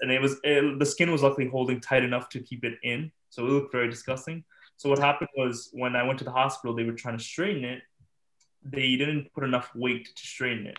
[0.00, 3.10] And it was it, the skin was luckily holding tight enough to keep it in,
[3.30, 4.44] so it looked very disgusting.
[4.76, 7.64] So what happened was when I went to the hospital, they were trying to straighten
[7.64, 7.82] it.
[8.62, 10.78] They didn't put enough weight to straighten it.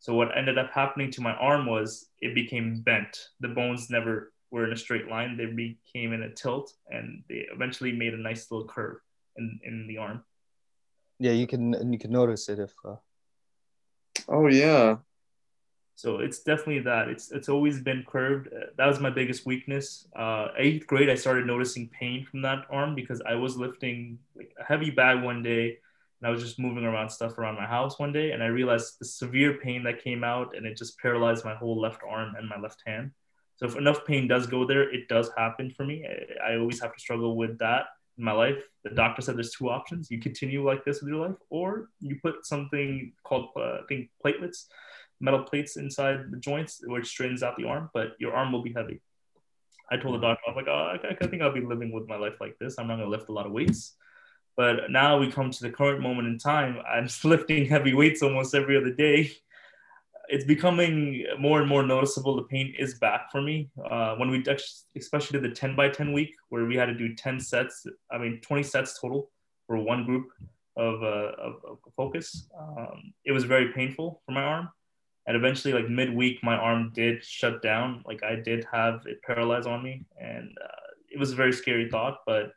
[0.00, 3.28] So what ended up happening to my arm was it became bent.
[3.40, 5.36] The bones never were in a straight line.
[5.36, 8.98] They became in a tilt, and they eventually made a nice little curve
[9.36, 10.24] in in the arm.
[11.18, 12.72] Yeah, you can you can notice it if.
[12.84, 12.96] Uh...
[14.28, 14.96] Oh yeah.
[15.94, 17.08] So it's definitely that.
[17.08, 18.48] It's it's always been curved.
[18.48, 20.06] Uh, that was my biggest weakness.
[20.14, 24.52] Uh, eighth grade, I started noticing pain from that arm because I was lifting like
[24.60, 25.78] a heavy bag one day,
[26.20, 28.98] and I was just moving around stuff around my house one day, and I realized
[28.98, 32.46] the severe pain that came out, and it just paralyzed my whole left arm and
[32.46, 33.12] my left hand.
[33.56, 36.04] So if enough pain does go there, it does happen for me.
[36.06, 37.86] I, I always have to struggle with that
[38.18, 38.62] in my life.
[38.84, 42.18] The doctor said there's two options: you continue like this with your life, or you
[42.22, 44.66] put something called uh, I think platelets
[45.20, 48.72] metal plates inside the joints, which straightens out the arm, but your arm will be
[48.72, 49.00] heavy.
[49.90, 52.08] I told the doctor, I was like, oh, I, I think I'll be living with
[52.08, 52.78] my life like this.
[52.78, 53.94] I'm not going to lift a lot of weights.
[54.56, 56.78] But now we come to the current moment in time.
[56.88, 59.32] I'm lifting heavy weights almost every other day.
[60.28, 62.36] It's becoming more and more noticeable.
[62.36, 63.70] The pain is back for me.
[63.90, 64.44] Uh, when we
[64.96, 68.18] especially did the 10 by 10 week, where we had to do 10 sets, I
[68.18, 69.30] mean, 20 sets total
[69.66, 70.26] for one group
[70.76, 72.48] of, uh, of, of focus.
[72.58, 74.68] Um, it was very painful for my arm
[75.26, 79.66] and eventually like midweek my arm did shut down like i did have it paralyzed
[79.66, 82.52] on me and uh, it was a very scary thought but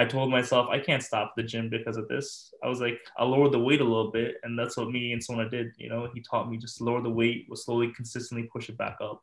[0.00, 3.28] i told myself i can't stop the gym because of this i was like i'll
[3.28, 6.08] lower the weight a little bit and that's what me and sona did you know
[6.14, 9.22] he taught me just lower the weight we'll slowly consistently push it back up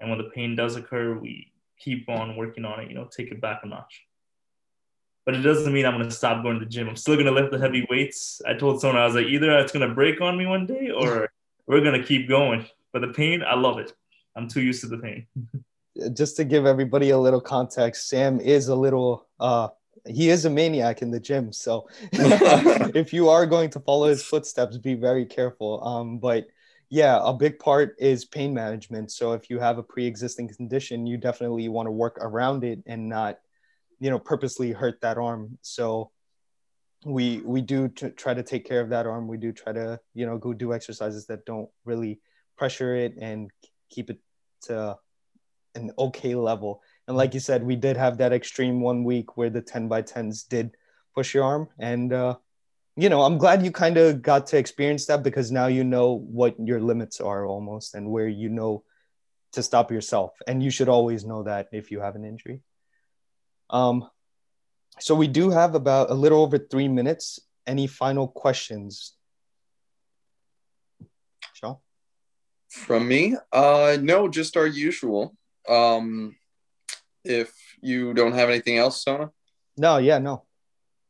[0.00, 3.30] and when the pain does occur we keep on working on it you know take
[3.30, 4.08] it back a notch
[5.28, 6.88] but it doesn't mean I'm to stop going to the gym.
[6.88, 8.40] I'm still to lift the heavy weights.
[8.46, 11.28] I told someone I was like, either it's to break on me one day or
[11.66, 12.64] we're gonna keep going.
[12.94, 13.92] But the pain, I love it.
[14.34, 15.26] I'm too used to the pain.
[16.14, 19.68] Just to give everybody a little context, Sam is a little uh
[20.08, 21.52] he is a maniac in the gym.
[21.52, 25.84] So if you are going to follow his footsteps, be very careful.
[25.84, 26.46] Um, but
[26.90, 29.12] yeah, a big part is pain management.
[29.12, 33.08] So if you have a pre-existing condition, you definitely want to work around it and
[33.08, 33.38] not,
[34.00, 35.58] you know, purposely hurt that arm.
[35.62, 36.10] So
[37.04, 39.28] we we do t- try to take care of that arm.
[39.28, 42.20] We do try to you know go do exercises that don't really
[42.56, 43.50] pressure it and
[43.88, 44.18] keep it
[44.62, 44.96] to
[45.74, 46.82] an okay level.
[47.08, 50.02] And like you said, we did have that extreme one week where the 10 by
[50.02, 50.76] 10s did
[51.14, 51.68] push your arm.
[51.78, 52.36] And, uh,
[52.96, 56.12] you know, I'm glad you kind of got to experience that because now you know
[56.12, 58.84] what your limits are almost and where you know
[59.52, 60.34] to stop yourself.
[60.46, 62.60] And you should always know that if you have an injury.
[63.70, 64.06] Um,
[65.00, 67.40] so we do have about a little over three minutes.
[67.66, 69.14] Any final questions?
[71.54, 71.78] Sean?
[72.68, 73.34] From me?
[73.50, 75.34] Uh, no, just our usual.
[75.66, 76.34] Um,
[77.28, 79.30] if you don't have anything else, Sona?
[79.76, 80.44] No, yeah, no.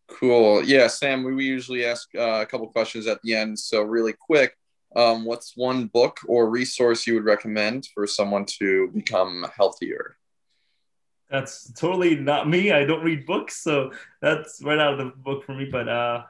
[0.09, 0.64] Cool.
[0.64, 3.59] Yeah, Sam, we, we usually ask uh, a couple questions at the end.
[3.59, 4.57] So, really quick,
[4.97, 10.19] um, what's one book or resource you would recommend for someone to become healthier?
[11.31, 12.73] that's totally not me.
[12.73, 13.93] I don't read books, so
[14.23, 15.66] that's right out of the book for me.
[15.66, 16.23] But uh,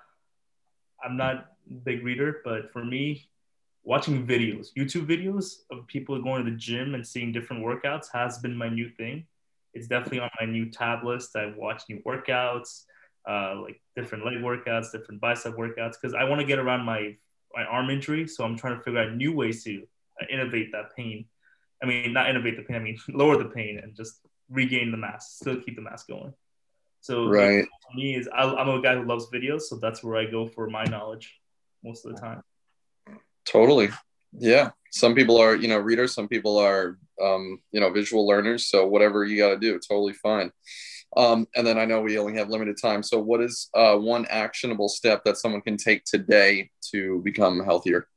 [1.03, 2.41] I'm not a big reader.
[2.45, 3.28] But for me,
[3.84, 8.39] watching videos, YouTube videos of people going to the gym and seeing different workouts has
[8.39, 9.26] been my new thing.
[9.79, 11.37] It's definitely on my new tab list.
[11.37, 12.85] I watch new workouts,
[13.29, 17.16] uh, like different leg workouts, different bicep workouts, because I want to get around my
[17.55, 18.26] my arm injury.
[18.26, 19.83] So I'm trying to figure out new ways to
[20.20, 21.26] uh, innovate that pain.
[21.83, 22.76] I mean, not innovate the pain.
[22.76, 24.20] I mean, lower the pain and just
[24.51, 26.35] regain the mass, still keep the mass going.
[27.01, 27.64] So right.
[27.64, 30.47] for me is I, I'm a guy who loves videos, so that's where I go
[30.47, 31.39] for my knowledge
[31.85, 32.43] most of the time.
[33.45, 33.91] Totally.
[34.33, 34.70] Yeah.
[34.91, 36.14] Some people are, you know, readers.
[36.14, 38.68] Some people are, um, you know, visual learners.
[38.68, 40.51] So whatever you got to do, totally fine.
[41.16, 43.03] Um, and then I know we only have limited time.
[43.03, 48.09] So what is uh, one actionable step that someone can take today to become healthier?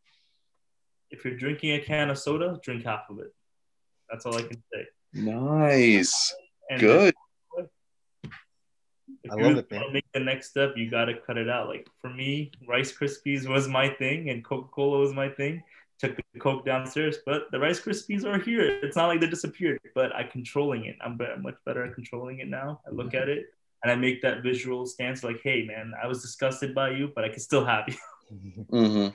[1.10, 3.34] If you're drinking a can of soda, drink half of it.
[4.10, 4.88] That's all I can say.
[5.14, 6.34] Nice.
[6.70, 7.14] And Good.
[9.24, 9.94] If I love it, man.
[9.94, 11.68] Make the next step, you gotta cut it out.
[11.68, 15.62] Like for me, Rice Krispies was my thing, and Coca Cola was my thing.
[16.02, 18.80] Took the Coke downstairs, but the Rice Krispies are here.
[18.82, 20.96] It's not like they disappeared, but I'm controlling it.
[21.00, 22.82] I'm much better at controlling it now.
[22.88, 23.46] I look at it
[23.84, 27.24] and I make that visual stance, like, "Hey, man, I was disgusted by you, but
[27.24, 27.96] I can still have you."
[28.72, 29.10] Mm-hmm.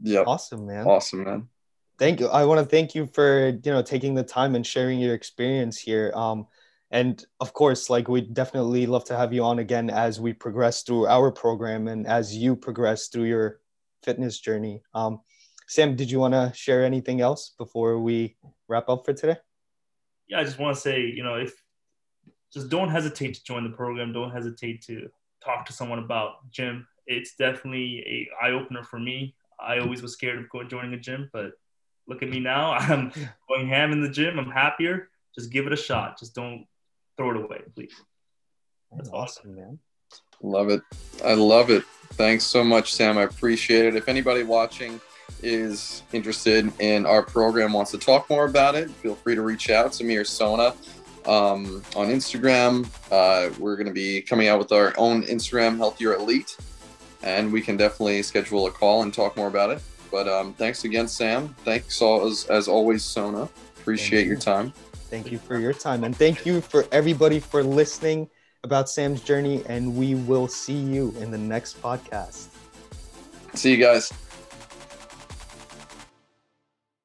[0.00, 0.24] Yeah.
[0.26, 0.84] Awesome, man.
[0.84, 1.48] Awesome, man.
[1.96, 2.26] Thank you.
[2.26, 5.78] I want to thank you for you know taking the time and sharing your experience
[5.78, 6.12] here.
[6.14, 6.48] Um,
[6.90, 10.82] and of course, like we definitely love to have you on again as we progress
[10.82, 13.60] through our program and as you progress through your
[14.06, 14.82] fitness journey.
[14.94, 15.20] Um,
[15.68, 18.36] Sam, did you want to share anything else before we
[18.68, 19.36] wrap up for today?
[20.28, 21.52] Yeah, I just want to say, you know, if
[22.56, 24.14] just don't hesitate to join the program.
[24.14, 25.10] Don't hesitate to
[25.44, 26.86] talk to someone about gym.
[27.06, 29.34] It's definitely a eye opener for me.
[29.60, 31.52] I always was scared of going joining a gym, but
[32.08, 32.72] look at me now.
[32.78, 33.12] I'm
[33.48, 34.38] going ham in the gym.
[34.38, 35.10] I'm happier.
[35.34, 36.18] Just give it a shot.
[36.18, 36.66] Just don't
[37.16, 37.94] throw it away, please.
[38.90, 39.78] That's awesome, man.
[40.42, 40.82] Love it.
[41.24, 41.84] I love it.
[42.12, 43.18] Thanks so much, Sam.
[43.18, 43.96] I appreciate it.
[43.96, 45.00] If anybody watching
[45.42, 49.70] is interested in our program, wants to talk more about it, feel free to reach
[49.70, 50.74] out to me or Sona
[51.26, 52.86] um, on Instagram.
[53.10, 56.56] Uh, we're going to be coming out with our own Instagram, Healthyer Elite,
[57.22, 59.82] and we can definitely schedule a call and talk more about it.
[60.10, 61.48] But um, thanks again, Sam.
[61.64, 63.48] Thanks all, as, as always, Sona.
[63.78, 64.30] Appreciate you.
[64.30, 64.72] your time.
[65.10, 66.04] Thank you for your time.
[66.04, 68.28] And thank you for everybody for listening
[68.66, 69.62] about Sam's journey.
[69.66, 72.48] And we will see you in the next podcast.
[73.54, 74.12] See you guys.